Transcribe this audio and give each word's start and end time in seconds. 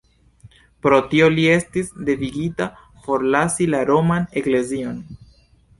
Pro 0.85 0.97
tio 1.11 1.27
li 1.33 1.45
estis 1.57 1.93
devigita 2.09 2.69
forlasi 3.05 3.73
la 3.77 3.87
roman 3.93 4.31
eklezion. 4.43 5.03